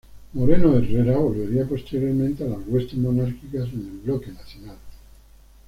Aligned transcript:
Moreno 0.33 0.75
Herrera 0.79 1.15
volvería 1.19 1.63
posteriormente 1.65 2.43
a 2.43 2.47
las 2.47 2.57
huestes 2.65 2.97
monárquicas 2.97 3.69
en 3.71 3.85
el 3.85 3.99
Bloque 4.03 4.31
Nacional. 4.31 4.77